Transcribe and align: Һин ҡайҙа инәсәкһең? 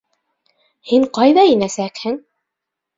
Һин 0.93 1.07
ҡайҙа 1.19 1.47
инәсәкһең? 1.53 2.21